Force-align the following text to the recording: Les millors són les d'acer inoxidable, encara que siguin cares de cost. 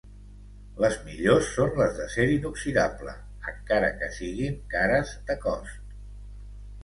Les 0.83 0.95
millors 1.09 1.49
són 1.57 1.73
les 1.81 1.91
d'acer 1.97 2.23
inoxidable, 2.37 3.13
encara 3.51 3.91
que 3.99 4.09
siguin 4.15 4.57
cares 4.73 5.11
de 5.31 5.37
cost. 5.47 5.95